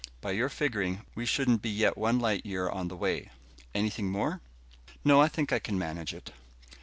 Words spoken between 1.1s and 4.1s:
we shouldn't be yet one light year on the way. Anything